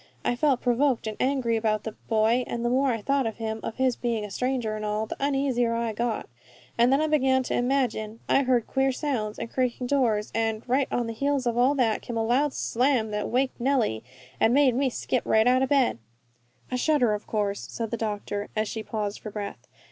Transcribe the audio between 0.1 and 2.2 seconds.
I felt provoked and angry about that